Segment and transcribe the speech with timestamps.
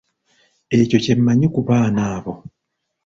[0.79, 2.33] Ekyo kye mmanyi ku baana abo.